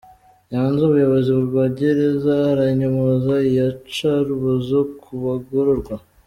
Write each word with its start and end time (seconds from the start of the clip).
Nyanza 0.49 0.81
Umuyobozi 0.85 1.29
wa 1.57 1.67
Gereza 1.77 2.33
aranyomoza 2.51 3.33
iyicarubozo 3.49 4.77
ku 5.01 5.11
bagororwa 5.23 5.95